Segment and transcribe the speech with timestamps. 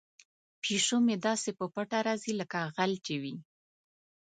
[0.63, 3.35] پیشو مې داسې په پټه راځي لکه غل چې وي.